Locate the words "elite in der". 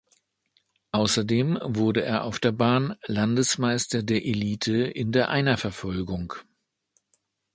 4.25-5.29